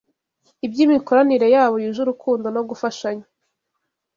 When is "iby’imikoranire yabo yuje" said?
0.65-1.99